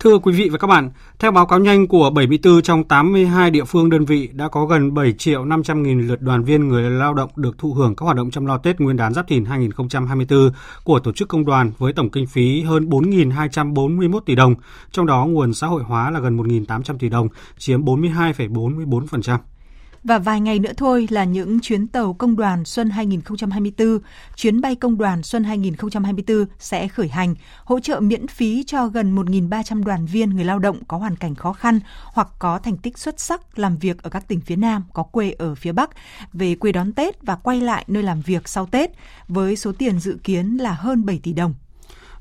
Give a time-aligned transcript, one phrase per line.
[0.00, 3.64] Thưa quý vị và các bạn, theo báo cáo nhanh của 74 trong 82 địa
[3.64, 7.14] phương đơn vị đã có gần 7 triệu 500 nghìn lượt đoàn viên người lao
[7.14, 10.50] động được thụ hưởng các hoạt động chăm lo Tết Nguyên đán Giáp Thìn 2024
[10.84, 14.54] của tổ chức công đoàn với tổng kinh phí hơn 4.241 tỷ đồng,
[14.92, 17.28] trong đó nguồn xã hội hóa là gần 1.800 tỷ đồng,
[17.58, 19.38] chiếm 42,44%.
[20.04, 23.98] Và vài ngày nữa thôi là những chuyến tàu công đoàn Xuân 2024,
[24.36, 29.16] chuyến bay công đoàn Xuân 2024 sẽ khởi hành, hỗ trợ miễn phí cho gần
[29.16, 32.98] 1.300 đoàn viên người lao động có hoàn cảnh khó khăn hoặc có thành tích
[32.98, 35.90] xuất sắc làm việc ở các tỉnh phía Nam, có quê ở phía Bắc,
[36.32, 38.90] về quê đón Tết và quay lại nơi làm việc sau Tết,
[39.28, 41.54] với số tiền dự kiến là hơn 7 tỷ đồng.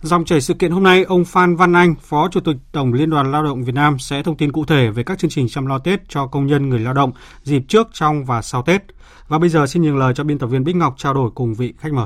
[0.01, 3.09] Dòng chảy sự kiện hôm nay, ông Phan Văn Anh, Phó Chủ tịch Tổng Liên
[3.09, 5.65] đoàn Lao động Việt Nam sẽ thông tin cụ thể về các chương trình chăm
[5.65, 7.11] lo Tết cho công nhân người lao động
[7.43, 8.81] dịp trước, trong và sau Tết.
[9.27, 11.53] Và bây giờ xin nhường lời cho biên tập viên Bích Ngọc trao đổi cùng
[11.53, 12.05] vị khách mời.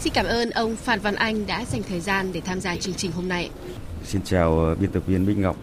[0.00, 2.94] Xin cảm ơn ông Phan Văn Anh đã dành thời gian để tham gia chương
[2.94, 3.50] trình hôm nay.
[4.04, 5.56] Xin chào ờ, biên tập viên Bích Ngọc,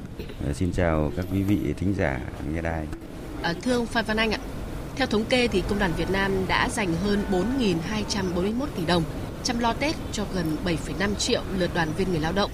[0.45, 2.19] ờ, xin chào các quý vị thính giả
[2.53, 2.86] nghe đài.
[3.41, 4.39] À, thưa ông Phan Văn Anh ạ,
[4.95, 9.03] theo thống kê thì Công đoàn Việt Nam đã dành hơn 4.241 tỷ đồng
[9.44, 12.52] chăm lo Tết cho gần 7,5 triệu lượt đoàn viên người lao động.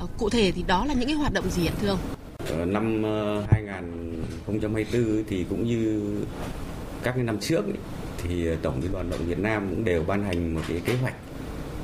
[0.00, 1.98] À, cụ thể thì đó là những cái hoạt động gì ạ thưa ông?
[2.50, 6.14] Ở năm ờ, 2024 thì cũng như
[7.02, 7.78] các cái năm trước ấy,
[8.22, 11.14] thì Tổng Liên đoàn động Việt Nam cũng đều ban hành một cái kế hoạch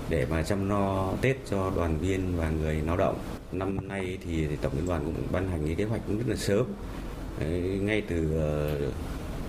[0.09, 3.19] để mà chăm lo Tết cho đoàn viên và người lao động.
[3.53, 6.37] Năm nay thì Tổng Liên đoàn cũng ban hành cái kế hoạch cũng rất là
[6.37, 6.67] sớm.
[7.41, 8.78] Đấy, ngay từ ờ,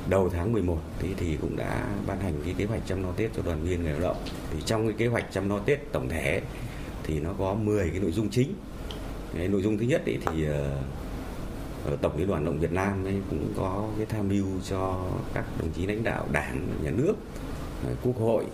[0.10, 3.32] đầu tháng 11 thì thì cũng đã ban hành cái kế hoạch chăm lo Tết
[3.36, 4.18] cho đoàn viên người lao động.
[4.54, 6.42] Thì trong cái kế hoạch chăm lo Tết tổng thể
[7.04, 8.54] thì nó có 10 cái nội dung chính.
[9.38, 10.78] Cái nội dung thứ nhất ấy thì ờ,
[11.86, 15.06] ờ, Tổng Liên đoàn Lao động Việt Nam ấy cũng có cái tham mưu cho
[15.34, 17.14] các đồng chí lãnh đạo Đảng, Nhà nước,
[17.86, 18.46] ờ, Quốc hội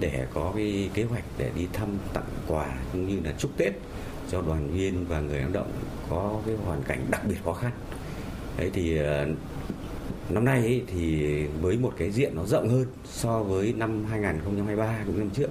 [0.00, 3.72] để có cái kế hoạch để đi thăm tặng quà cũng như là chúc Tết
[4.30, 5.72] cho đoàn viên và người lao động
[6.10, 7.72] có cái hoàn cảnh đặc biệt khó khăn.
[8.58, 8.98] Đấy thì
[10.30, 11.26] năm nay ấy, thì
[11.60, 15.48] với một cái diện nó rộng hơn so với năm 2023 cũng năm trước.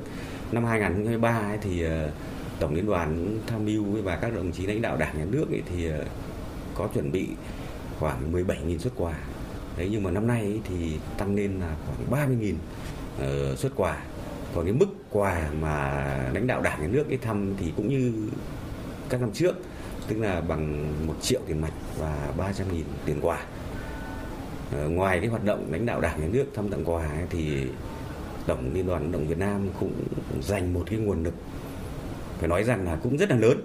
[0.51, 2.11] Năm 2023 ấy thì ờ,
[2.59, 5.61] Tổng Liên đoàn tham mưu và các đồng chí lãnh đạo Đảng nhà nước ấy
[5.69, 6.05] thì ờ,
[6.75, 7.27] có chuẩn bị
[7.99, 9.13] khoảng 17.000 xuất quà.
[9.77, 12.59] Đấy nhưng mà năm nay ấy thì tăng lên là khoảng 30.000 uh,
[13.19, 13.97] ờ, xuất quà.
[14.55, 18.13] Còn cái mức quà mà lãnh đạo Đảng nhà nước ấy thăm thì cũng như
[19.09, 19.55] các năm trước
[20.07, 23.39] tức là bằng 1 triệu tiền mặt và 300.000 tiền quà.
[24.72, 27.67] Ờ, ngoài cái hoạt động lãnh đạo Đảng nhà nước thăm tặng quà ấy, thì
[28.47, 29.91] Tổng Liên đoàn Lao động Việt Nam cũng
[30.41, 31.33] dành một cái nguồn lực
[32.39, 33.61] phải nói rằng là cũng rất là lớn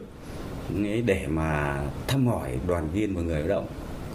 [1.06, 3.66] để mà thăm hỏi đoàn viên và người lao động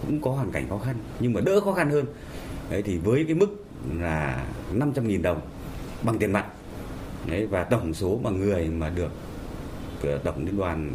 [0.06, 2.04] cũng có hoàn cảnh khó khăn nhưng mà đỡ khó khăn hơn.
[2.70, 3.64] Đấy thì với cái mức
[3.98, 5.40] là 500.000 đồng
[6.02, 6.46] bằng tiền mặt
[7.26, 9.10] đấy và tổng số mà người mà được
[10.02, 10.94] ờ, tổng liên đoàn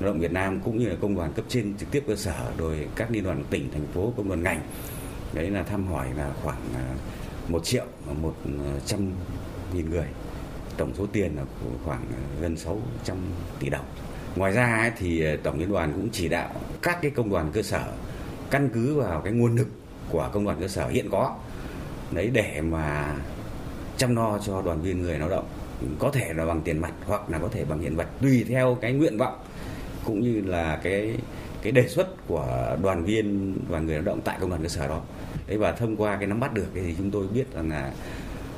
[0.00, 2.52] lao động Việt Nam cũng như là công đoàn cấp trên trực tiếp cơ sở
[2.58, 4.60] rồi các liên đoàn tỉnh thành phố công đoàn ngành
[5.32, 6.84] đấy là thăm hỏi là khoảng à,
[7.48, 7.84] một triệu
[8.22, 9.12] một à, trăm
[9.74, 10.06] nghìn người.
[10.76, 11.42] Tổng số tiền là
[11.84, 13.16] khoảng à, gần 600
[13.60, 13.84] tỷ đồng.
[14.36, 16.50] Ngoài ra thì Tổng Liên đoàn cũng chỉ đạo
[16.82, 17.92] các cái công đoàn cơ sở
[18.50, 19.68] căn cứ vào cái nguồn lực
[20.10, 21.36] của công đoàn cơ sở hiện có.
[22.10, 23.16] Đấy, để mà
[23.96, 25.44] chăm lo cho đoàn viên người lao động.
[25.98, 28.06] Có thể là bằng tiền mặt hoặc là có thể bằng hiện vật.
[28.20, 29.38] Tùy theo cái nguyện vọng
[30.04, 31.16] cũng như là cái
[31.64, 34.88] cái đề xuất của đoàn viên và người lao động tại công đoàn cơ sở
[34.88, 35.02] đó.
[35.46, 37.92] Đấy và thông qua cái nắm bắt được thì chúng tôi biết rằng là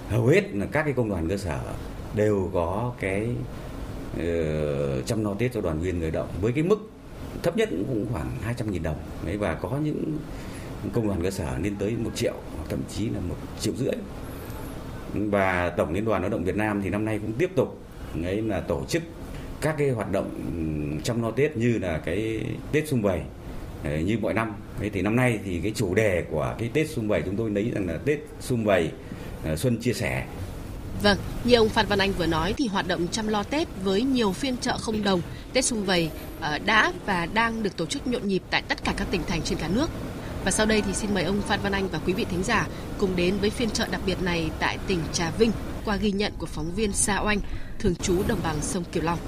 [0.09, 1.61] hầu hết là các cái công đoàn cơ sở
[2.15, 3.29] đều có cái
[4.15, 6.91] uh, chăm lo Tết cho đoàn viên người động với cái mức
[7.43, 8.97] thấp nhất cũng khoảng 200.000 đồng.
[9.27, 10.19] Đấy và có những
[10.93, 12.35] công đoàn cơ sở lên tới một triệu
[12.69, 13.95] thậm chí là một triệu rưỡi.
[15.15, 17.79] Và tổng liên đoàn lao động Việt Nam thì năm nay cũng tiếp tục
[18.15, 19.03] đấy là tổ chức
[19.61, 20.31] các cái hoạt động
[21.05, 23.21] chăm lo Tết như là cái Tết xung vầy
[24.05, 24.53] như mọi năm
[24.93, 27.71] thì năm nay thì cái chủ đề của cái Tết xung vầy chúng tôi lấy
[27.75, 28.91] rằng là Tết xung vầy
[29.45, 30.27] à, xuân chia sẻ
[31.03, 34.03] Vâng, như ông Phan Văn Anh vừa nói thì hoạt động chăm lo Tết với
[34.03, 35.21] nhiều phiên chợ không đồng,
[35.53, 36.11] Tết xung vầy
[36.41, 39.43] à, đã và đang được tổ chức nhộn nhịp tại tất cả các tỉnh thành
[39.43, 39.91] trên cả nước.
[40.45, 42.69] Và sau đây thì xin mời ông Phan Văn Anh và quý vị thính giả
[42.99, 45.51] cùng đến với phiên chợ đặc biệt này tại tỉnh Trà Vinh
[45.85, 47.41] qua ghi nhận của phóng viên Sa Oanh,
[47.79, 49.19] thường trú đồng bằng sông Kiều Long.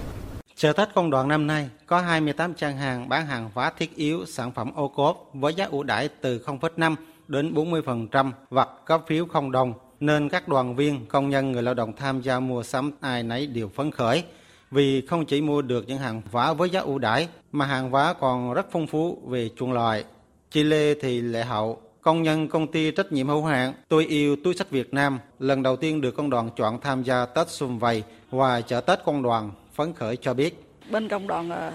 [0.59, 4.25] Chợ Tết công đoàn năm nay có 28 trang hàng bán hàng hóa thiết yếu,
[4.27, 6.95] sản phẩm ô cốp với giá ưu đãi từ 0,5
[7.29, 11.75] đến 40% hoặc có phiếu không đồng nên các đoàn viên, công nhân, người lao
[11.75, 14.25] động tham gia mua sắm ai nấy đều phấn khởi
[14.71, 18.15] vì không chỉ mua được những hàng hóa với giá ưu đãi mà hàng hóa
[18.21, 20.05] còn rất phong phú về chuông loại.
[20.51, 24.37] Chị Lê thì Lệ Hậu, công nhân công ty trách nhiệm hữu hạn Tôi yêu
[24.45, 27.79] túi sách Việt Nam, lần đầu tiên được công đoàn chọn tham gia Tết xung
[27.79, 30.63] vầy và chợ Tết công đoàn phấn khởi cho biết.
[30.91, 31.73] Bên công đoàn ờ,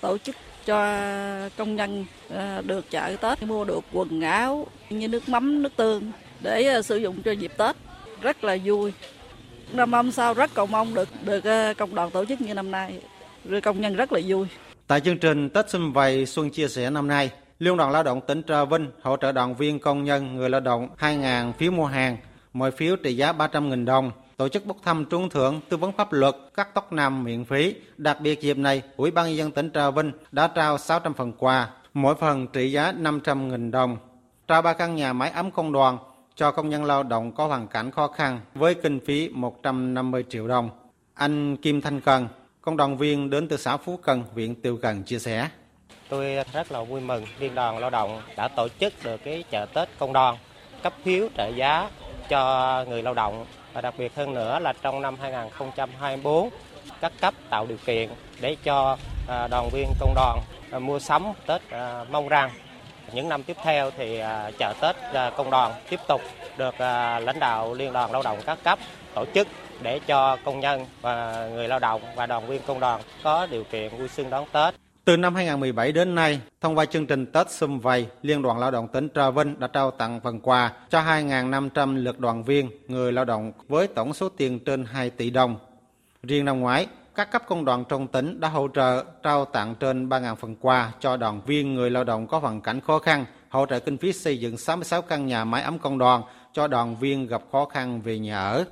[0.00, 0.98] tổ chức cho
[1.56, 6.12] công nhân ờ, được chợ Tết mua được quần áo như nước mắm, nước tương
[6.40, 7.76] để ờ, sử dụng cho dịp Tết
[8.20, 8.92] rất là vui.
[9.72, 13.00] Năm năm sau rất cầu mong được được công đoàn tổ chức như năm nay,
[13.44, 14.46] rồi công nhân rất là vui.
[14.86, 18.20] Tại chương trình Tết Xuân Vầy Xuân Chia Sẻ năm nay, Liên đoàn Lao động
[18.26, 21.86] tỉnh Trà Vinh hỗ trợ đoàn viên công nhân người lao động 2.000 phiếu mua
[21.86, 22.16] hàng,
[22.52, 24.10] mỗi phiếu trị giá 300.000 đồng.
[24.36, 27.74] Tổ chức bốc thăm trúng thưởng tư vấn pháp luật cắt tóc nam miễn phí.
[27.96, 31.32] Đặc biệt dịp này, Ủy ban nhân dân tỉnh Trà Vinh đã trao 600 phần
[31.38, 33.96] quà, mỗi phần trị giá 500.000 đồng.
[34.48, 35.98] Trao ba căn nhà máy ấm công đoàn
[36.34, 40.48] cho công nhân lao động có hoàn cảnh khó khăn với kinh phí 150 triệu
[40.48, 40.70] đồng.
[41.14, 42.28] Anh Kim Thanh Cần,
[42.60, 45.48] công đoàn viên đến từ xã Phú Cần, huyện Tiêu Cần chia sẻ.
[46.08, 49.66] Tôi rất là vui mừng Liên đoàn Lao động đã tổ chức được cái chợ
[49.74, 50.36] Tết công đoàn
[50.82, 51.90] cấp phiếu trợ giá
[52.28, 56.50] cho người lao động và đặc biệt hơn nữa là trong năm 2024
[57.00, 58.08] các cấp tạo điều kiện
[58.40, 58.96] để cho
[59.28, 60.38] à, đoàn viên công đoàn
[60.70, 62.50] à, mua sắm Tết à, mong rằng
[63.12, 64.20] những năm tiếp theo thì
[64.58, 64.96] chợ Tết
[65.36, 66.20] công đoàn tiếp tục
[66.56, 66.80] được
[67.20, 68.78] lãnh đạo Liên đoàn Lao động các cấp
[69.14, 69.48] tổ chức
[69.80, 73.64] để cho công nhân và người lao động và đoàn viên công đoàn có điều
[73.64, 74.81] kiện vui xuân đón Tết.
[75.04, 78.70] Từ năm 2017 đến nay, thông qua chương trình Tết Xung Vầy, Liên đoàn Lao
[78.70, 83.12] động tỉnh Trà Vinh đã trao tặng phần quà cho 2.500 lượt đoàn viên, người
[83.12, 85.56] lao động với tổng số tiền trên 2 tỷ đồng.
[86.22, 90.08] Riêng năm ngoái, các cấp công đoàn trong tỉnh đã hỗ trợ trao tặng trên
[90.08, 93.66] 3.000 phần quà cho đoàn viên người lao động có hoàn cảnh khó khăn, hỗ
[93.66, 96.22] trợ kinh phí xây dựng 66 căn nhà máy ấm công đoàn
[96.52, 98.64] cho đoàn viên gặp khó khăn về nhà ở.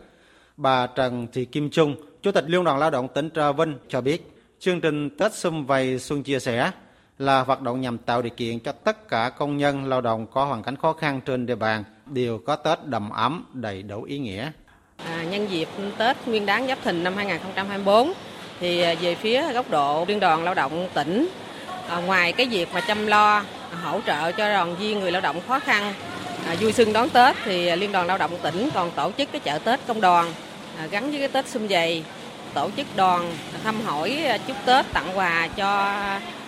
[0.56, 4.00] Bà Trần Thị Kim Trung, Chủ tịch Liên đoàn Lao động tỉnh Trà Vinh cho
[4.00, 6.71] biết, Chương trình Tết Xung Vầy Xuân Chia Sẻ
[7.19, 10.45] là hoạt động nhằm tạo điều kiện cho tất cả công nhân lao động có
[10.45, 14.19] hoàn cảnh khó khăn trên địa bàn đều có Tết đầm ấm đầy đủ ý
[14.19, 14.51] nghĩa.
[15.05, 15.69] À, nhân dịp
[15.99, 18.12] Tết Nguyên đán Giáp Thìn năm 2024
[18.61, 21.29] thì à, về phía góc độ Liên đoàn Lao động tỉnh
[21.89, 23.37] à, ngoài cái việc mà chăm lo
[23.71, 25.95] à, hỗ trợ cho đoàn viên người lao động khó khăn
[26.47, 29.29] à, vui xuân đón Tết thì à, Liên đoàn Lao động tỉnh còn tổ chức
[29.33, 30.33] cái chợ Tết công đoàn
[30.79, 32.05] à, gắn với cái Tết xung vầy
[32.55, 33.32] tổ chức đoàn
[33.64, 35.97] thăm hỏi à, chúc Tết tặng quà cho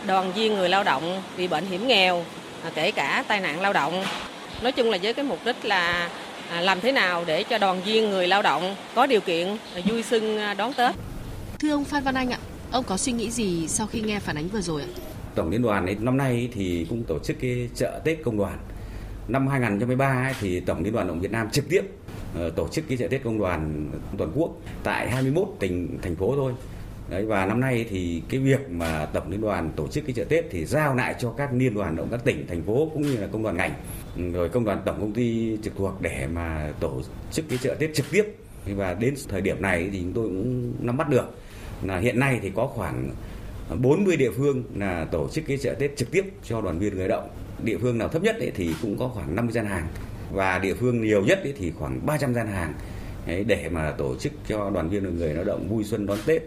[0.06, 2.25] đoàn viên người lao động bị bệnh hiểm nghèo,
[2.64, 4.04] à, kể cả tai nạn lao động.
[4.62, 6.10] Nói chung là với cái mục đích là
[6.50, 10.02] à, làm thế nào để cho đoàn viên người lao động có điều kiện vui
[10.02, 10.94] xuân đón Tết.
[11.58, 12.38] Thưa ông Phan Văn Anh ạ,
[12.70, 14.88] ông có suy nghĩ gì sau khi nghe phản ánh vừa rồi ạ?
[15.34, 18.58] Tổng Liên đoàn ấy, năm nay thì cũng tổ chức cái chợ Tết công đoàn.
[19.28, 21.82] Năm 2013 ấy, thì Tổng Liên đoàn Lao động Việt Nam trực tiếp
[22.34, 24.50] Ờ, tổ chức cái chợ Tết công đoàn toàn quốc
[24.82, 26.52] tại 21 tỉnh, thành phố thôi.
[27.11, 30.25] Đấy, và năm nay thì cái việc mà tổng liên đoàn tổ chức cái chợ
[30.25, 33.17] Tết thì giao lại cho các liên đoàn động các tỉnh, thành phố cũng như
[33.17, 33.73] là công đoàn ngành.
[34.17, 37.02] Ừ, rồi công đoàn tổng công ty trực thuộc để mà tổ
[37.32, 38.25] chức cái chợ Tết trực tiếp.
[38.67, 41.35] Và đến thời điểm này thì chúng tôi cũng nắm bắt được
[41.82, 43.11] là hiện nay thì có khoảng
[43.82, 47.08] 40 địa phương là tổ chức cái chợ Tết trực tiếp cho đoàn viên người
[47.08, 47.28] động.
[47.62, 49.87] Địa phương nào thấp nhất ấy thì cũng có khoảng 50 gian hàng
[50.32, 52.75] và địa phương nhiều nhất thì khoảng 300 gian hàng.
[53.46, 56.43] Để mà tổ chức cho đoàn viên và người lao động vui xuân đón Tết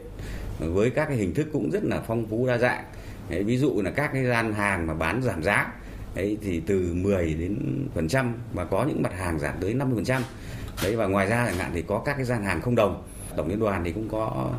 [0.60, 2.84] với các cái hình thức cũng rất là phong phú, đa dạng.
[3.30, 5.74] Ví dụ là các cái gian hàng mà bán giảm giá
[6.16, 9.96] ấy thì từ 10 đến phần trăm và có những mặt hàng giảm tới 50
[9.96, 10.24] phần trăm.
[10.84, 13.04] Đấy, và ngoài ra chẳng hạn thì có các cái gian hàng không đồng.
[13.38, 14.52] Tổng liên đoàn thì cũng có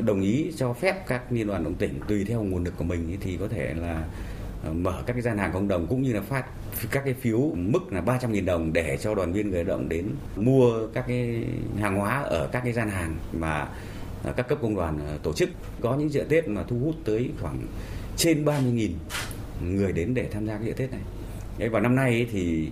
[0.00, 3.16] đồng ý cho phép các liên đoàn đồng tỉnh tùy theo nguồn lực của mình
[3.20, 4.04] thì có thể là
[4.66, 6.44] Ờ, mở các cái gian hàng cộng đồng cũng như là phát
[6.90, 10.06] các cái phiếu mức là 300.000 đồng để cho đoàn viên người lao động đến
[10.36, 11.44] mua các cái
[11.80, 13.68] hàng hóa ở các cái gian hàng mà
[14.24, 15.48] ờ, các cấp công đoàn ờ, tổ chức
[15.80, 17.58] có những chợ Tết mà thu hút tới khoảng
[18.16, 18.90] trên 30.000
[19.62, 21.00] người đến để tham gia cái chợ Tết này.
[21.58, 22.68] Đấy, và năm nay thì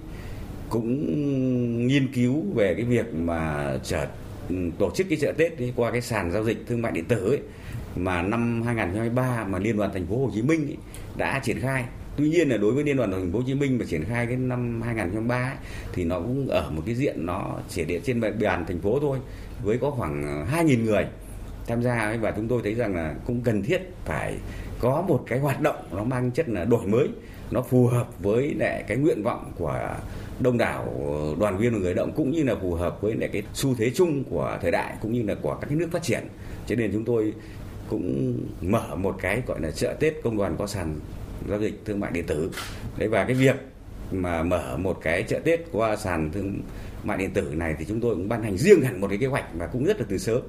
[0.68, 4.06] cũng nghiên cứu về cái việc mà chợ
[4.48, 7.04] ừ, tổ chức cái chợ Tết ấy, qua cái sàn giao dịch thương mại điện
[7.04, 7.40] tử ấy
[7.96, 10.76] mà năm 2023 mà Liên đoàn Thành phố Hồ Chí Minh ấy,
[11.16, 11.84] đã triển khai.
[12.16, 14.26] Tuy nhiên là đối với Liên đoàn Thành phố Hồ Chí Minh mà triển khai
[14.26, 15.56] cái năm 2003 ấy,
[15.92, 19.18] thì nó cũng ở một cái diện nó chỉ địa trên bàn thành phố thôi
[19.62, 21.06] với có khoảng ờ, 2.000 người
[21.66, 24.36] tham gia ấy, và chúng tôi thấy rằng là cũng cần thiết phải
[24.80, 27.08] có một cái hoạt động nó mang chất là đổi mới
[27.50, 29.96] nó phù hợp với lại cái nguyện vọng của
[30.40, 33.28] đông đảo ờ, đoàn viên và người động cũng như là phù hợp với lại
[33.32, 36.02] cái xu thế chung của thời đại cũng như là của các cái nước phát
[36.02, 36.22] triển.
[36.66, 37.32] Cho nên chúng tôi
[37.94, 40.94] cũng mở một cái, gọi là, chợ Tết công đoàn có sàn
[41.48, 42.50] giao dịch thương mại điện tử.
[42.98, 43.56] Đấy, và cái việc
[44.12, 46.60] mà mở một cái chợ Tết qua sàn thương
[47.04, 49.26] mại điện tử này thì chúng tôi cũng ban hành riêng hẳn một cái kế
[49.26, 50.42] hoạch và cũng rất là từ sớm.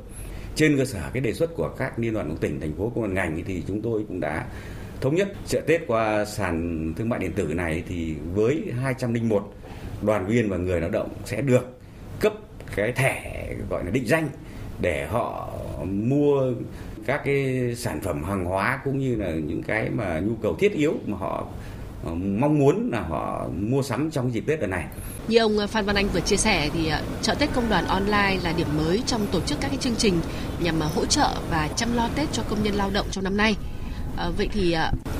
[0.55, 3.03] Trên cơ sở cái đề xuất của các liên đoàn của tỉnh, thành phố công
[3.03, 4.45] đoàn ngành thì chúng tôi cũng đã
[5.01, 9.53] thống nhất chợ Tết qua sàn thương mại điện tử này thì với 201
[10.01, 11.79] đoàn viên và người lao động sẽ được
[12.19, 12.33] cấp
[12.75, 14.29] cái thẻ, gọi là, định danh
[14.81, 15.53] để họ
[15.85, 16.53] mua
[17.05, 20.73] các cái sản phẩm hàng hóa cũng như là những cái mà nhu cầu thiết
[20.73, 21.47] yếu mà họ
[22.05, 24.85] ờ, mong muốn là họ mua sắm trong dịp Tết lần này.
[25.27, 28.37] Như ông Phan Văn Anh vừa chia sẻ thì ờ, chợ Tết công đoàn online
[28.43, 30.19] là điểm mới trong tổ chức các cái chương trình
[30.59, 33.37] nhằm ờ, hỗ trợ và chăm lo Tết cho công nhân lao động trong năm
[33.37, 33.55] nay.
[34.17, 34.75] À, vậy thì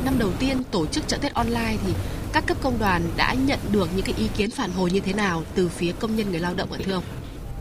[0.05, 1.93] năm đầu tiên tổ chức chợ Tết online thì
[2.33, 5.13] các cấp công đoàn đã nhận được những cái ý kiến phản hồi như thế
[5.13, 7.03] nào từ phía công nhân người lao động ạ thưa ông?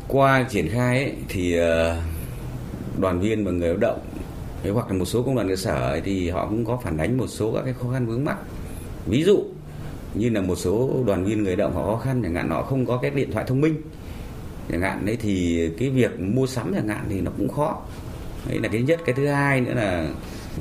[0.09, 1.57] Qua triển khai ấy, thì
[2.99, 4.00] đoàn viên và người lao động
[4.71, 7.18] hoặc là một số công đoàn cơ sở ấy, thì họ cũng có phản ánh
[7.18, 8.37] một số các cái khó khăn vướng mắt
[9.06, 9.44] ví dụ
[10.14, 12.62] như là một số đoàn viên người lao động họ khó khăn chẳng hạn họ
[12.62, 13.76] không có cái điện thoại thông minh
[14.71, 17.83] chẳng hạn đấy thì cái việc mua sắm chẳng hạn thì nó cũng khó.
[18.49, 19.00] Đấy là cái nhất.
[19.04, 20.09] Cái thứ hai nữa là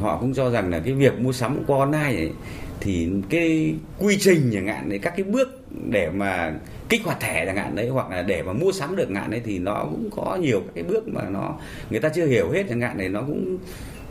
[0.01, 2.31] họ cũng cho rằng là cái việc mua sắm qua online ấy,
[2.79, 5.47] thì cái quy trình chẳng hạn đấy các cái bước
[5.89, 6.53] để mà
[6.89, 9.41] kích hoạt thẻ chẳng hạn đấy hoặc là để mà mua sắm được ngạn đấy
[9.45, 11.55] thì nó cũng có nhiều các cái bước mà nó
[11.89, 13.57] người ta chưa hiểu hết chẳng hạn này nó cũng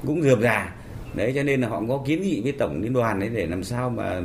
[0.06, 0.74] cũng dườm già.
[1.14, 3.64] Đấy cho nên là họ có kiến nghị với tổng liên đoàn đấy để làm
[3.64, 4.20] sao mà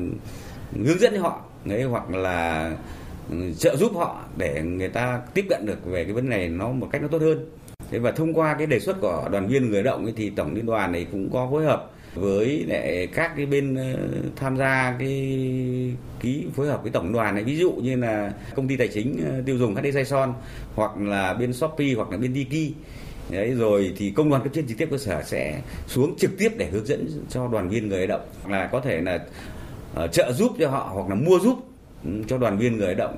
[0.86, 1.41] hướng dẫn cho họ.
[1.65, 2.72] Đấy hoặc là
[3.29, 6.50] ừ, trợ giúp họ để người ta tiếp cận được về cái vấn đề này
[6.50, 7.50] nó một cách nó tốt hơn.
[7.91, 10.55] Thế và thông qua cái đề xuất của đoàn viên người động ấy, thì tổng
[10.55, 13.98] liên đoàn này cũng có phối hợp với lại các cái bên ờ,
[14.36, 15.10] tham gia cái
[16.19, 17.43] ký phối hợp với tổng đoàn này.
[17.43, 20.34] Ví dụ như là công ty tài chính ờ, tiêu dùng HD Son
[20.75, 22.74] hoặc là bên Shopee hoặc là bên Tiki
[23.29, 26.51] Đấy, rồi thì công đoàn cấp trên trực tiếp cơ sở sẽ xuống trực tiếp
[26.57, 29.19] để hướng dẫn cho đoàn viên người lao động là có thể là
[30.03, 31.57] uh, trợ giúp cho họ hoặc là mua giúp
[32.05, 33.17] ừ, cho đoàn viên người lao động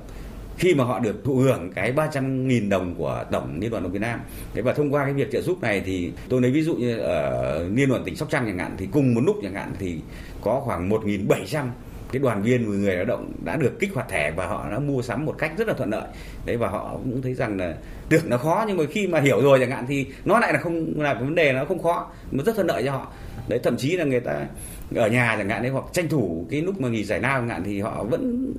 [0.58, 3.92] khi mà họ được thụ hưởng cái 300.000 đồng của tổng liên đoàn lao động
[3.92, 4.20] Việt Nam.
[4.54, 6.98] Thế và thông qua cái việc trợ giúp này thì tôi lấy ví dụ như
[6.98, 10.00] ở liên đoàn tỉnh Sóc Trăng chẳng hạn thì cùng một lúc chẳng hạn thì
[10.42, 11.66] có khoảng 1.700
[12.12, 15.02] cái đoàn viên người lao động đã được kích hoạt thẻ và họ đã mua
[15.02, 16.08] sắm một cách rất là thuận lợi.
[16.46, 17.76] Đấy, và họ cũng thấy rằng là,
[18.10, 20.60] tưởng nó khó nhưng mà khi mà hiểu rồi chẳng hạn thì nó lại là
[20.60, 23.12] không, là vấn đề nó không khó, nó rất thuận lợi cho họ.
[23.48, 24.48] Đấy, thậm chí là người ta
[24.96, 27.50] ở nhà chẳng hạn đấy, hoặc tranh thủ cái lúc mà nghỉ giải lao chẳng
[27.50, 28.54] hạn thì họ vẫn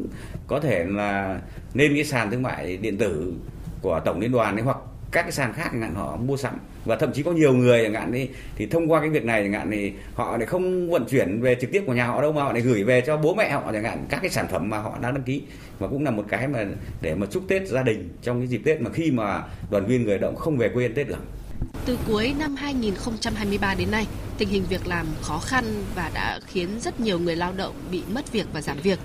[0.46, 1.40] có thể là
[1.74, 3.32] lên cái sàn thương mại điện tử
[3.82, 4.76] của tổng liên đoàn ấy hoặc
[5.10, 7.94] các cái sàn khác chẳng họ mua sắm và thậm chí có nhiều người chẳng
[7.94, 11.04] hạn đi thì thông qua cái việc này chẳng hạn thì họ lại không vận
[11.10, 13.34] chuyển về trực tiếp của nhà họ đâu mà họ lại gửi về cho bố
[13.34, 15.42] mẹ họ chẳng hạn các cái sản phẩm mà họ đã đăng ký
[15.78, 16.64] và cũng là một cái mà
[17.00, 20.04] để mà chúc Tết gia đình trong cái dịp Tết mà khi mà đoàn viên
[20.04, 21.18] người động không về quê ăn Tết được.
[21.86, 24.06] Từ cuối năm 2023 đến nay,
[24.38, 25.64] tình hình việc làm khó khăn
[25.94, 28.98] và đã khiến rất nhiều người lao động bị mất việc và giảm việc.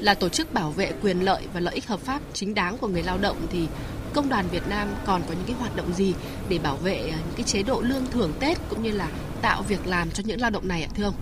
[0.00, 2.88] Là tổ chức bảo vệ quyền lợi và lợi ích hợp pháp chính đáng của
[2.88, 3.68] người lao động thì
[4.16, 6.14] Công đoàn Việt Nam còn có những cái hoạt động gì
[6.48, 9.10] để bảo vệ ờ, những cái chế độ lương thưởng Tết cũng như là
[9.42, 11.14] tạo việc làm cho những lao động này ạ, thưa ông?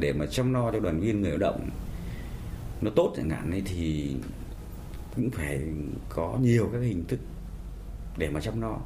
[0.00, 1.68] Để mà chăm lo cho đoàn viên người lao động
[2.80, 4.14] nó tốt chẳng hạn ấy thì
[5.16, 5.60] cũng phải
[6.08, 7.20] có nhiều các hình thức
[8.16, 8.78] để mà chăm lo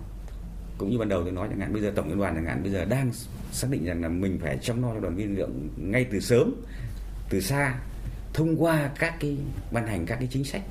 [0.79, 2.63] cũng như ban đầu tôi nói chẳng hạn, bây giờ tổng liên đoàn chẳng hạn
[2.63, 3.13] bây giờ đang
[3.53, 6.55] xác định rằng là mình phải chăm lo cho đoàn viên lượng ngay từ sớm,
[7.31, 7.79] từ xa,
[8.33, 9.37] thông qua các cái
[9.71, 10.63] ban hành các cái chính sách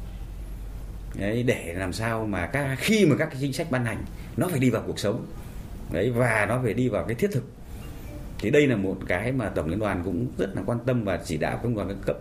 [1.20, 4.04] đấy, để làm sao mà các khi mà các cái chính sách ban hành
[4.38, 5.26] nó phải đi vào cuộc sống.
[5.92, 7.44] Đấy và nó phải đi vào cái thiết thực.
[8.40, 11.20] Thì đây là một cái mà tổng liên đoàn cũng rất là quan tâm và
[11.26, 12.18] chỉ đạo công đoàn các cấp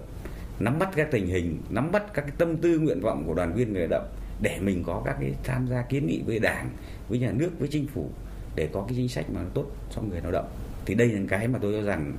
[0.58, 3.54] nắm bắt các tình hình nắm bắt các cái tâm tư nguyện vọng của đoàn
[3.54, 4.06] viên người lao động
[4.40, 6.70] để mình có các cái tham gia kiến nghị với đảng
[7.08, 8.10] với nhà nước với chính phủ
[8.54, 10.48] để có cái chính sách mà nó tốt cho người lao động.
[10.86, 12.12] Thì đây là cái mà tôi cho rằng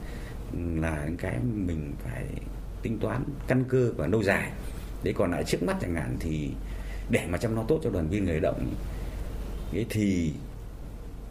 [0.76, 2.26] là cái mình phải
[2.82, 4.52] tính toán căn cơ và lâu dài
[5.06, 6.50] đấy còn lại trước mắt chẳng hạn thì
[7.10, 8.74] để mà chăm lo tốt cho đoàn viên người động
[9.74, 10.34] ấy thì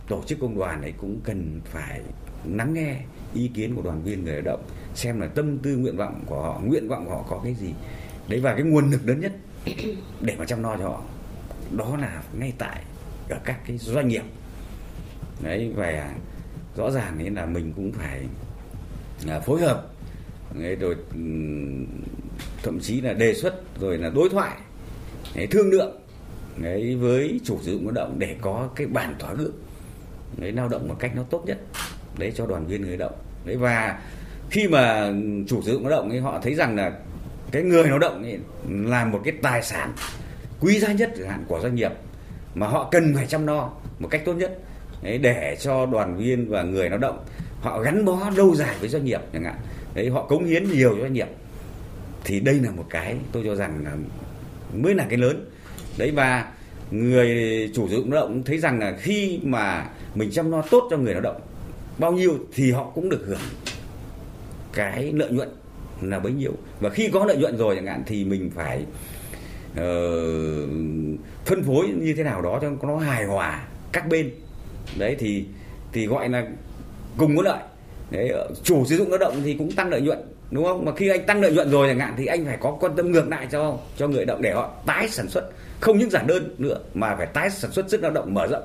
[0.08, 2.00] tổ chức công đoàn ấy cũng cần phải
[2.44, 3.00] lắng nghe
[3.34, 4.62] ý kiến của đoàn viên người lao động
[4.94, 7.72] xem là tâm tư nguyện vọng của họ nguyện vọng của họ có cái gì.
[8.28, 9.32] Đấy và cái nguồn lực lớn nhất
[10.20, 11.02] để mà chăm lo cho họ
[11.76, 12.84] đó là ngay tại
[13.28, 14.22] ở các cái doanh nghiệp.
[15.42, 16.14] Đấy và
[16.76, 18.26] rõ ràng ấy là mình cũng phải
[19.28, 19.90] à, phối hợp.
[20.58, 20.96] Đấy, rồi
[22.64, 24.56] thậm chí là đề xuất rồi là đối thoại
[25.34, 26.00] đấy, thương lượng
[26.56, 29.52] đấy, với chủ sử dụng lao động để có cái bản thỏa ước
[30.36, 31.58] đấy, lao động một cách nó tốt nhất
[32.18, 33.18] đấy cho đoàn viên người lao động.
[33.44, 33.98] Đấy và
[34.50, 35.12] khi mà
[35.46, 36.92] chủ sử dụng lao động ấy họ thấy rằng là
[37.50, 39.92] cái người lao động ấy là một cái tài sản
[40.60, 41.92] quý giá nhất hạn của doanh nghiệp
[42.54, 44.58] mà họ cần phải chăm lo một cách tốt nhất
[45.02, 47.24] đấy, để cho đoàn viên và người lao động
[47.60, 49.56] họ gắn bó lâu dài với doanh nghiệp chẳng hạn.
[49.94, 51.28] Đấy họ cống hiến nhiều cho doanh nghiệp
[52.24, 53.96] thì đây là một cái tôi cho rằng là
[54.74, 55.50] mới là cái lớn.
[55.98, 56.52] Đấy và
[56.90, 57.28] người
[57.74, 60.96] chủ sử dụng lao động thấy rằng là khi mà mình chăm lo tốt cho
[60.96, 61.40] người lao động
[61.98, 63.38] bao nhiêu thì họ cũng được hưởng
[64.72, 65.48] cái lợi nhuận
[66.02, 66.52] là bấy nhiêu.
[66.80, 68.84] Và khi có lợi nhuận rồi chẳng hạn thì mình phải
[69.72, 69.78] uh,
[71.44, 74.30] phân phối như thế nào đó cho nó hài hòa các bên.
[74.98, 75.44] Đấy thì
[75.92, 76.46] thì gọi là
[77.16, 77.62] cùng có lợi.
[78.10, 80.18] Đấy, ờ, chủ sử dụng lao động thì cũng tăng lợi nhuận
[80.50, 80.84] đúng không?
[80.84, 83.12] Mà khi anh tăng lợi nhuận rồi chẳng hạn, thì anh phải có quan tâm
[83.12, 85.44] ngược lại cho cho người động để họ tái sản xuất.
[85.80, 88.62] Không những giản đơn nữa, mà phải tái sản xuất sức lao động mở rộng.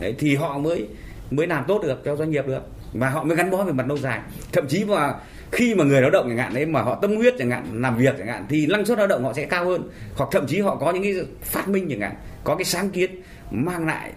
[0.00, 0.88] Đấy, thì họ mới
[1.30, 2.62] mới làm tốt được, cho doanh nghiệp được.
[2.94, 4.20] Mà họ mới gắn bó về mặt lâu dài.
[4.52, 5.14] Thậm chí mà
[5.52, 7.96] khi mà người lao động chẳng hạn, đấy, mà họ tâm huyết chẳng hạn, làm
[7.96, 9.90] việc chẳng hạn, thì năng suất lao động họ sẽ cao hơn.
[10.14, 13.22] Hoặc thậm chí họ có những cái phát minh chẳng hạn, có cái sáng kiến
[13.50, 14.12] mang lại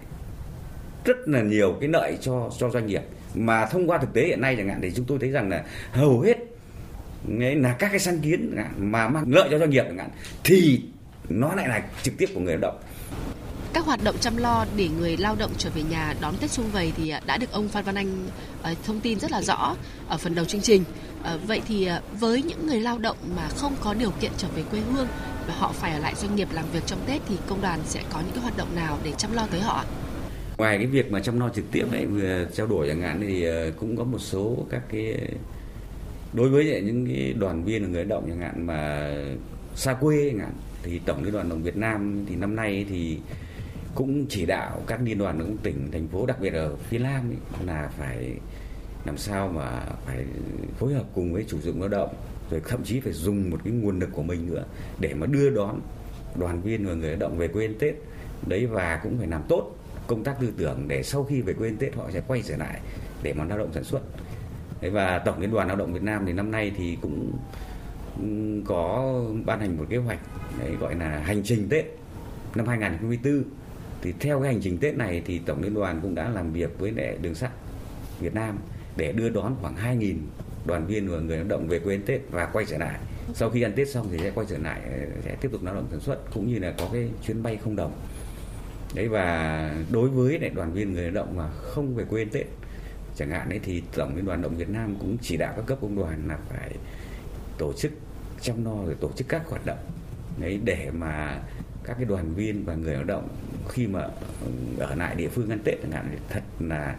[1.06, 3.02] rất là nhiều cái lợi cho cho doanh nghiệp.
[3.36, 5.64] Mà thông qua thực tế hiện nay chẳng hạn, thì chúng tôi thấy rằng là
[5.92, 6.38] hầu hết
[7.28, 10.10] đấy là các cái sáng kiến mà mang lợi cho doanh nghiệp chẳng hạn
[10.44, 10.82] thì
[11.30, 12.80] nó lại là trực tiếp của người lao động
[13.74, 16.68] các hoạt động chăm lo để người lao động trở về nhà đón Tết Xuân
[16.72, 18.28] Vầy thì đã được ông Phan Văn Anh
[18.62, 19.76] ờ, thông tin rất là rõ
[20.08, 20.84] ở phần đầu chương trình.
[21.24, 24.48] Ờ, vậy thì ờ, với những người lao động mà không có điều kiện trở
[24.56, 25.08] về quê hương
[25.48, 28.02] và họ phải ở lại doanh nghiệp làm việc trong Tết thì công đoàn sẽ
[28.14, 29.86] có những cái hoạt động nào để chăm lo tới họ?
[30.58, 33.46] Ngoài cái việc mà chăm lo trực tiếp này vừa trao đổi chẳng hạn thì
[33.80, 35.18] cũng có một số các cái
[36.34, 39.12] đối với những cái đoàn viên người lao động chẳng hạn mà
[39.76, 43.20] xa quê chẳng hạn thì tổng liên đoàn đồng Việt Nam thì năm nay thì
[43.96, 47.30] cũng chỉ đạo các liên đoàn các tỉnh thành phố đặc biệt ở phía Nam
[47.30, 48.34] ấy, là phải
[49.06, 50.26] làm sao mà phải
[50.80, 52.10] phối hợp cùng với chủ dụng lao động
[52.52, 54.66] rồi thậm chí phải dùng một cái nguồn lực của mình nữa
[55.00, 55.80] để mà đưa đón
[56.36, 57.96] đoàn viên và người lao động về quê ăn Tết.
[58.48, 59.76] Đấy và cũng phải làm tốt
[60.08, 62.58] công tác tư tưởng để sau khi về quê ăn Tết họ sẽ quay trở
[62.58, 62.80] lại
[63.24, 64.02] để mà lao động sản xuất
[64.90, 67.32] và tổng liên đoàn lao động Việt Nam thì năm nay thì cũng
[68.66, 69.14] có
[69.46, 70.20] ban hành một kế hoạch,
[70.60, 71.86] đấy, gọi là hành trình Tết
[72.56, 73.44] năm 2024
[74.02, 76.80] thì theo cái hành trình Tết này thì tổng liên đoàn cũng đã làm việc
[76.80, 77.52] với lại đường sắt
[78.20, 78.58] Việt Nam
[78.98, 80.16] để đưa đón khoảng 2.000
[80.66, 83.00] đoàn viên và người lao động về quê ăn Tết và quay trở lại.
[83.34, 84.82] Sau khi ăn Tết xong thì sẽ quay trở lại,
[85.26, 87.76] sẽ tiếp tục lao động sản xuất cũng như là có cái chuyến bay không
[87.76, 87.92] đồng.
[88.96, 92.30] Đấy, và đối với lại đoàn viên người lao động mà không về quê ăn
[92.30, 92.46] Tết
[93.16, 95.78] chẳng hạn ấy thì tổng liên đoàn động Việt Nam cũng chỉ đạo các cấp
[95.82, 96.72] công đoàn là phải
[97.58, 97.92] tổ chức
[98.42, 99.78] chăm lo rồi tổ chức các hoạt động.
[100.40, 101.42] Đấy để mà
[101.84, 103.28] các cái đoàn viên và người lao động
[103.70, 104.02] khi mà
[104.42, 106.96] ừ, ở lại địa phương ăn Tết chẳng hạn thì thật là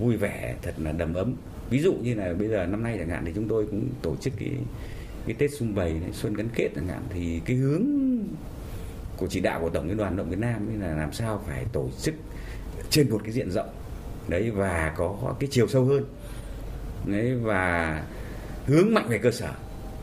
[0.00, 1.34] vui vẻ, thật là đầm ấm.
[1.70, 4.16] Ví dụ như là bây giờ năm nay chẳng hạn thì chúng tôi cũng tổ
[4.16, 4.50] chức cái
[5.26, 7.02] cái Tết xung vầy xuân gắn kết chẳng hạn.
[7.10, 7.84] Thì cái hướng
[9.16, 11.90] của chỉ đạo của tổng liên đoàn động Việt Nam là làm sao phải tổ
[12.00, 12.14] chức
[12.90, 13.68] trên một cái diện rộng
[14.28, 16.04] đấy và có cái chiều sâu hơn.
[17.06, 18.02] Đấy và
[18.66, 19.50] hướng mạnh về cơ sở.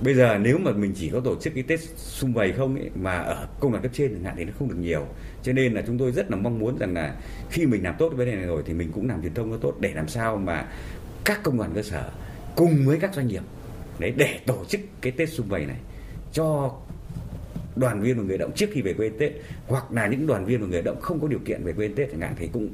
[0.02, 2.90] Bây giờ nếu mà mình chỉ có tổ chức cái tết xung vầy không ấy,
[2.96, 5.08] mà ở công đoàn cấp trên chẳng hạn thì nó không được nhiều.
[5.44, 7.16] Cho nên là chúng tôi rất là mong muốn rằng là
[7.50, 9.52] khi mình làm tốt cái vấn đề này rồi thì mình cũng làm truyền thông
[9.52, 10.68] nó tốt để làm sao mà
[11.26, 12.12] các công đoàn cơ sở
[12.56, 13.44] cùng với các doanh nghiệp
[14.00, 15.78] đấy để tổ chức cái tết xung vầy này
[16.32, 16.76] cho
[17.76, 19.32] đoàn viên và người động trước khi về quê Tết
[19.68, 22.12] hoặc là những đoàn viên và người động không có điều kiện về quê Tết
[22.12, 22.70] chẳng hạn thì cũng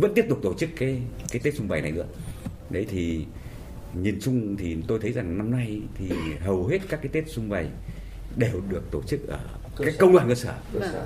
[0.00, 2.06] vẫn tiếp tục tổ chức cái cái Tết xung vầy này nữa.
[2.70, 3.24] Đấy thì
[4.02, 6.10] nhìn chung thì tôi thấy rằng năm nay thì
[6.40, 7.66] hầu hết các cái Tết xung vầy
[8.36, 9.40] đều được tổ chức ở
[9.78, 10.54] cái công đoàn cơ sở.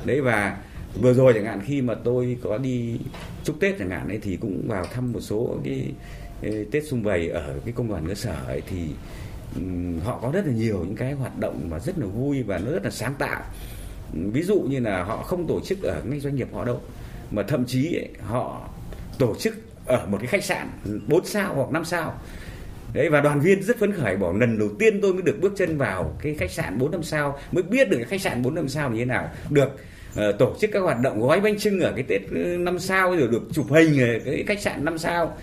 [0.05, 0.59] Đấy và
[1.01, 2.99] vừa rồi chẳng hạn khi mà tôi có đi
[3.45, 5.93] chúc Tết chẳng hạn ấy thì cũng vào thăm một số cái
[6.71, 8.79] Tết xung vầy ở cái công đoàn cơ sở ấy thì
[10.05, 12.71] họ có rất là nhiều những cái hoạt động mà rất là vui và nó
[12.71, 13.43] rất là sáng tạo.
[14.13, 16.81] Ví dụ như là họ không tổ chức ở ngay doanh nghiệp họ đâu
[17.31, 18.69] mà thậm chí ấy, họ
[19.19, 19.55] tổ chức
[19.87, 20.71] ở một cái khách sạn
[21.07, 22.15] 4 sao hoặc 5 sao.
[22.93, 25.53] Đấy và đoàn viên rất phấn khởi bảo lần đầu tiên tôi mới được bước
[25.57, 28.55] chân vào cái khách sạn bốn năm sao mới biết được cái khách sạn bốn
[28.55, 29.31] năm sao như thế nào.
[29.51, 29.69] Được
[30.13, 33.17] uh, tổ chức các hoạt động gói bánh trưng ở cái tết ờ, năm sao
[33.17, 35.37] rồi được chụp hình ở cái khách sạn năm sao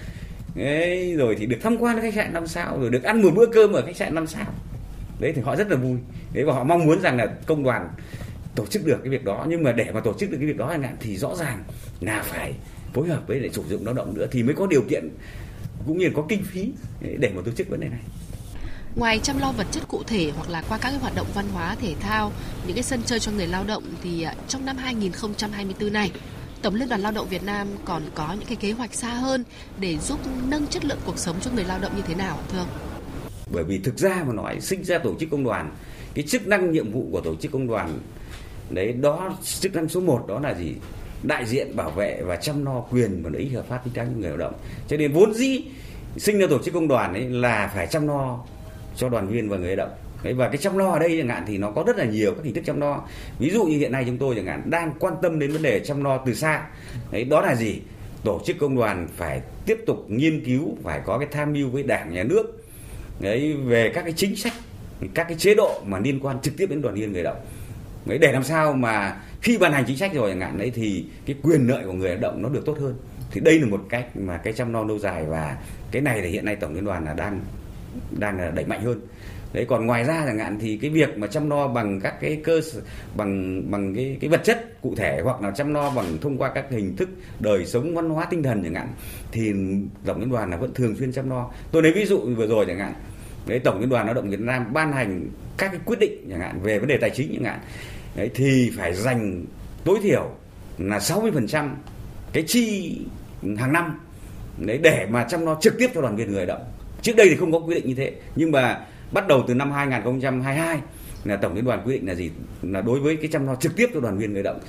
[0.55, 3.45] đấy rồi thì được tham quan khách sạn năm sao rồi được ăn một bữa
[3.45, 4.45] cơm ở khách sạn năm sao
[5.19, 5.97] đấy thì họ rất là vui
[6.33, 7.89] đấy và họ mong muốn rằng là công đoàn
[8.55, 10.57] tổ chức được cái việc đó nhưng mà để mà tổ chức được cái việc
[10.57, 11.63] đó thì rõ ràng
[12.01, 12.53] là phải
[12.93, 15.09] phối hợp với lại chủ dụng lao động nữa thì mới có điều kiện
[15.87, 17.99] cũng như là có kinh phí để mà tổ chức vấn đề này.
[18.95, 21.45] Ngoài chăm lo vật chất cụ thể hoặc là qua các cái hoạt động văn
[21.53, 22.31] hóa thể thao,
[22.67, 26.11] những cái sân chơi cho người lao động thì à, trong năm 2024 này,
[26.63, 29.43] Tổng Liên đoàn Lao động Việt Nam còn có những cái kế hoạch xa hơn
[29.79, 32.57] để giúp nâng chất lượng cuộc sống cho người lao động như thế nào thưa
[32.57, 32.67] ông?
[33.53, 35.71] Bởi vì thực ra mà nói sinh ra tổ chức công đoàn,
[36.13, 37.99] cái chức năng nhiệm vụ của tổ chức công đoàn
[38.69, 40.73] đấy đó chức năng số 1 đó là gì?
[41.23, 44.07] đại diện bảo vệ và chăm lo quyền và lợi ích hợp pháp chính đáng
[44.07, 44.53] cho người lao động
[44.87, 45.63] cho nên vốn dĩ
[46.17, 48.39] sinh ra tổ chức công đoàn ấy là phải chăm lo
[48.95, 51.29] cho đoàn viên và người lao động Đấy, và cái chăm lo ở đây chẳng
[51.29, 53.03] hạn thì nó có rất là nhiều các hình thức chăm lo.
[53.39, 55.79] Ví dụ như hiện nay chúng tôi chẳng hạn đang quan tâm đến vấn đề
[55.79, 56.65] chăm lo từ xa.
[57.11, 57.79] Đấy đó là gì?
[58.23, 61.83] Tổ chức công đoàn phải tiếp tục nghiên cứu phải có cái tham mưu với
[61.83, 62.65] đảng nhà nước
[63.19, 64.53] đấy về các cái chính sách
[65.13, 67.43] các cái chế độ mà liên quan trực tiếp đến đoàn viên người lao động.
[68.05, 71.05] Đấy để làm sao mà khi ban hành chính sách rồi chẳng hạn đấy thì
[71.25, 72.95] cái quyền lợi của người lao động nó được tốt hơn.
[73.31, 75.57] Thì đây là một cách mà cái chăm lo lâu dài và
[75.91, 77.41] cái này là hiện nay tổng liên đoàn là đang
[78.11, 79.01] đang đẩy mạnh hơn
[79.53, 82.41] đấy, còn ngoài ra chẳng hạn thì cái việc mà chăm lo bằng các cái
[82.43, 82.81] cơ sở,
[83.15, 86.51] bằng bằng cái cái vật chất cụ thể hoặc là chăm lo bằng thông qua
[86.55, 88.87] các hình thức đời sống văn hóa tinh thần chẳng hạn,
[89.31, 89.53] thì
[90.05, 92.65] tổng liên đoàn là vẫn thường xuyên chăm lo tôi lấy ví dụ vừa rồi
[92.67, 92.93] chẳng hạn,
[93.47, 96.39] đấy, tổng liên đoàn lao động việt nam ban hành các cái quyết định chẳng
[96.39, 97.59] hạn về vấn đề tài chính chẳng hạn,
[98.15, 99.45] đấy, thì phải dành
[99.83, 100.31] tối thiểu
[100.77, 101.69] là 60%
[102.33, 102.97] cái chi
[103.57, 103.99] hàng năm,
[104.57, 106.67] đấy, để mà chăm lo trực tiếp cho đoàn viên người lao động.
[107.01, 109.71] Trước đây thì không có quy định như thế, nhưng mà bắt đầu từ năm
[109.71, 110.79] 2022
[111.23, 112.31] là tổng liên đoàn quy định là gì?
[112.61, 114.59] Là đối với cái chăm lo trực tiếp cho đoàn viên người động,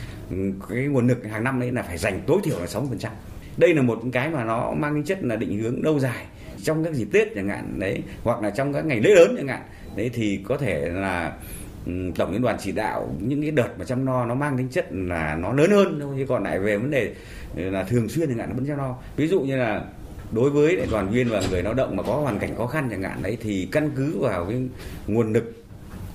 [0.68, 3.09] cái nguồn lực hàng năm đấy là phải dành tối thiểu là 60%
[3.57, 6.24] đây là một cái mà nó mang tính chất là định hướng lâu dài.
[6.62, 9.48] Trong các dịp Tết chẳng hạn, đấy, hoặc là trong các ngày lễ lớn chẳng
[9.48, 9.62] hạn,
[9.96, 11.33] đấy, thì có thể là
[11.87, 14.68] ừ, tổng liên đoàn chỉ đạo những cái đợt mà chăm lo nó mang tính
[14.68, 17.14] chất là nó lớn hơn thôi, chứ còn lại về vấn đề
[17.54, 18.96] là thường xuyên chẳng hạn nó vẫn chăm lo.
[19.16, 19.85] Ví dụ như là
[20.32, 23.02] đối với đoàn viên và người lao động mà có hoàn cảnh khó khăn chẳng
[23.02, 24.62] hạn đấy thì căn cứ vào cái
[25.06, 25.52] nguồn lực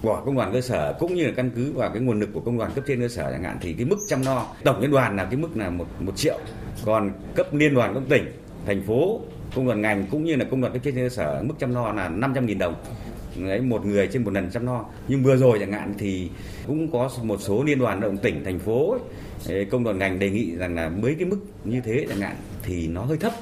[0.01, 2.39] của công đoàn cơ sở cũng như là căn cứ vào cái nguồn lực của
[2.39, 4.91] công đoàn cấp trên cơ sở chẳng hạn thì cái mức chăm lo tổng liên
[4.91, 6.39] đoàn là cái mức là một một triệu.
[6.85, 8.23] Còn cấp liên đoàn cấp tỉnh
[8.65, 9.21] thành phố
[9.55, 11.91] công đoàn ngành cũng như là công đoàn cấp trên cơ sở mức chăm lo
[11.91, 12.75] là 500.000 đồng.
[13.35, 14.85] Đấy một người trên một lần chăm lo.
[15.07, 16.29] Nhưng vừa rồi chẳng hạn thì
[16.67, 18.97] cũng có một số liên đoàn động tỉnh thành phố
[19.47, 22.35] ấy, công đoàn ngành đề nghị rằng là mấy cái mức như thế chẳng hạn
[22.69, 23.33] thì nó hơi thấp.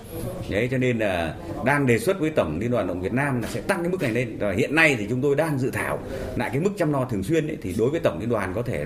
[0.50, 1.36] Đấy cho nên là
[1.66, 4.02] đang đề xuất với tổng liên đoàn động Việt Nam là sẽ tăng cái mức
[4.02, 4.38] này lên.
[4.40, 6.00] Và hiện nay thì chúng tôi đang dự thảo
[6.36, 8.62] lại cái mức chăm lo thường xuyên ấy, thì đối với tổng liên đoàn có
[8.62, 8.86] thể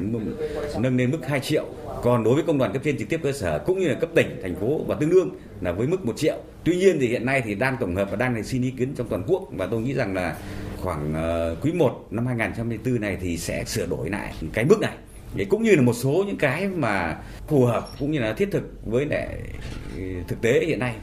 [0.79, 1.65] nâng lên mức 2 triệu.
[2.03, 4.09] Còn đối với công đoàn cấp trên trực tiếp cơ sở cũng như là cấp
[4.15, 5.29] tỉnh thành phố và tương đương
[5.61, 6.37] là với mức 1 triệu.
[6.63, 9.07] Tuy nhiên thì hiện nay thì đang tổng hợp và đang xin ý kiến trong
[9.07, 10.35] toàn quốc và tôi nghĩ rằng là
[10.81, 11.13] khoảng
[11.51, 14.95] uh, quý 1 năm 2024 này thì sẽ sửa đổi lại cái mức này
[15.35, 17.17] để cũng như là một số những cái mà
[17.47, 19.27] phù hợp cũng như là thiết thực với lại
[19.97, 20.95] ừ, thực tế hiện nay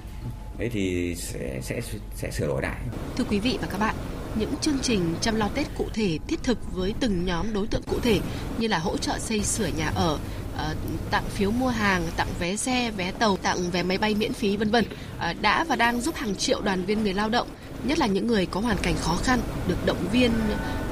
[0.58, 1.80] đấy thì sẽ sẽ
[2.14, 2.76] sẽ sửa đổi lại.
[3.16, 3.94] Thưa quý vị và các bạn,
[4.38, 7.82] những chương trình chăm lo Tết cụ thể thiết thực với từng nhóm đối tượng
[7.82, 8.20] cụ thể
[8.58, 10.18] như là hỗ trợ xây sửa nhà ở,
[10.56, 10.74] ờ,
[11.10, 14.56] tặng phiếu mua hàng, tặng vé xe, vé tàu, tặng vé máy bay miễn phí
[14.56, 14.84] vân vân
[15.18, 17.48] ờ, đã và đang giúp hàng triệu đoàn viên người lao động,
[17.84, 20.30] nhất là những người có hoàn cảnh khó khăn được động viên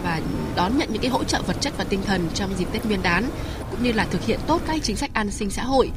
[0.07, 0.21] và
[0.57, 3.03] đón nhận những cái hỗ trợ vật chất và tinh thần trong dịp Tết Nguyên
[3.03, 3.31] đán
[3.71, 5.91] cũng như là thực hiện tốt các chính sách an sinh xã hội.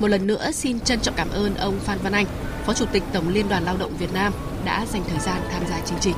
[0.00, 2.26] Một lần nữa xin trân trọng cảm ơn ông Phan Văn Anh,
[2.66, 4.32] Phó Chủ tịch Tổng Liên đoàn Lao động Việt Nam
[4.64, 6.16] đã dành thời gian tham gia chương trình.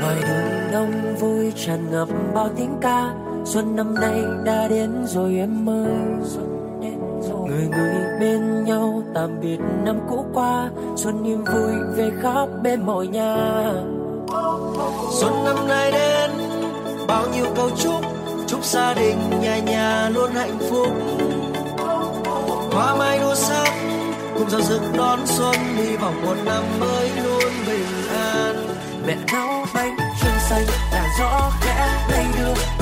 [0.00, 5.36] ngoài đường đông vui tràn ngập bao tiếng ca xuân năm nay đã đến rồi
[5.36, 5.92] em ơi.
[7.48, 10.70] Người người bên nhau tạm biệt năm cũ qua.
[10.96, 13.36] Xuân niềm vui về khắp bên mọi nhà.
[15.20, 16.30] Xuân năm nay đến,
[17.06, 18.04] bao nhiêu câu chúc.
[18.46, 20.88] Chúc gia đình nhà nhà luôn hạnh phúc.
[22.72, 23.72] Hoa mai đua sắc
[24.38, 25.54] cùng giao dựng đón xuân.
[25.76, 28.56] Hy vọng một năm mới luôn bình an.
[29.06, 32.81] Mẹ nấu bánh trưng xanh đã rõ khẽ lay đưa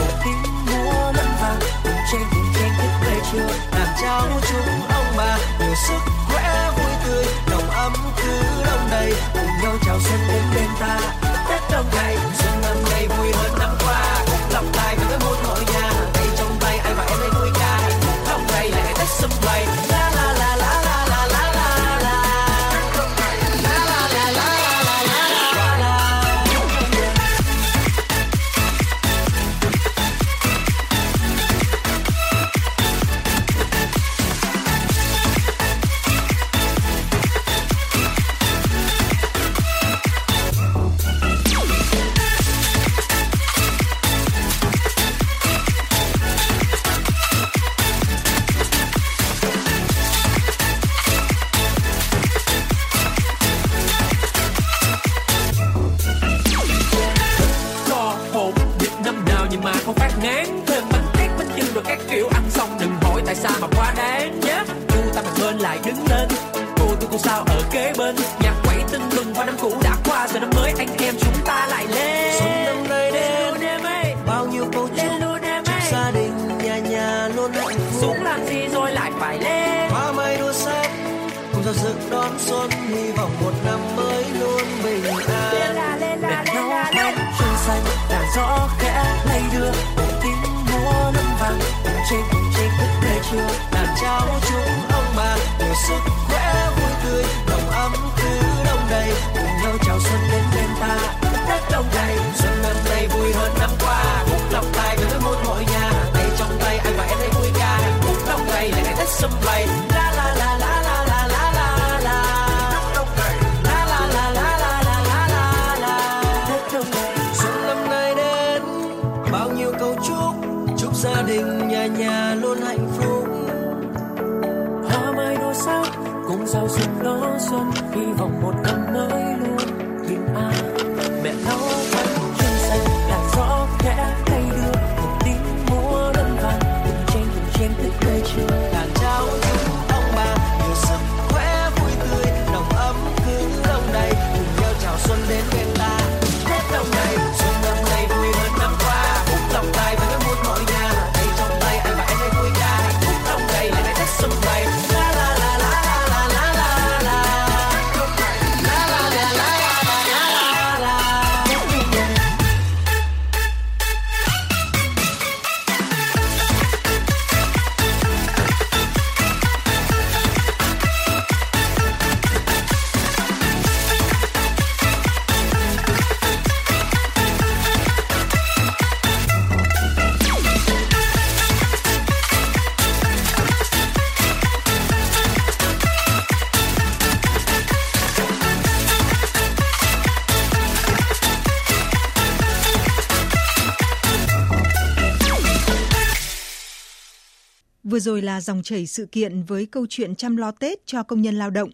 [198.11, 201.35] rồi là dòng chảy sự kiện với câu chuyện chăm lo Tết cho công nhân
[201.35, 201.70] lao động.